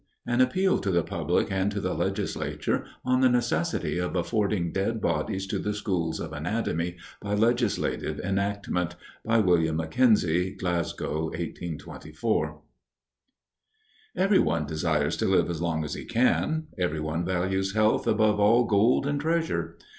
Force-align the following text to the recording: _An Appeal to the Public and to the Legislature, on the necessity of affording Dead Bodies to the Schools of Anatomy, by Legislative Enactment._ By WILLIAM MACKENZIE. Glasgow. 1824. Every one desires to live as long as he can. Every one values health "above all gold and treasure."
_An 0.27 0.41
Appeal 0.41 0.79
to 0.79 0.89
the 0.89 1.03
Public 1.03 1.51
and 1.51 1.69
to 1.71 1.79
the 1.79 1.93
Legislature, 1.93 2.85
on 3.05 3.21
the 3.21 3.29
necessity 3.29 3.99
of 3.99 4.15
affording 4.15 4.71
Dead 4.71 4.99
Bodies 4.99 5.45
to 5.45 5.59
the 5.59 5.75
Schools 5.75 6.19
of 6.19 6.33
Anatomy, 6.33 6.97
by 7.21 7.35
Legislative 7.35 8.19
Enactment._ 8.19 8.95
By 9.23 9.37
WILLIAM 9.37 9.75
MACKENZIE. 9.75 10.55
Glasgow. 10.55 11.25
1824. 11.25 12.61
Every 14.15 14.39
one 14.39 14.65
desires 14.65 15.15
to 15.17 15.27
live 15.27 15.51
as 15.51 15.61
long 15.61 15.83
as 15.85 15.93
he 15.93 16.05
can. 16.05 16.65
Every 16.79 16.99
one 16.99 17.23
values 17.23 17.75
health 17.75 18.07
"above 18.07 18.39
all 18.39 18.65
gold 18.65 19.05
and 19.05 19.21
treasure." 19.21 19.77